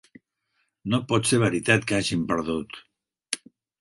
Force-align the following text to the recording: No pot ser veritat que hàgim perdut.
No 0.93 0.99
pot 1.11 1.29
ser 1.33 1.39
veritat 1.43 1.85
que 1.91 1.99
hàgim 1.99 2.25
perdut. 2.33 2.81